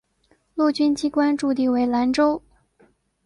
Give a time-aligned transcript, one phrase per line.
[0.55, 2.41] 陆军机关驻地为兰州。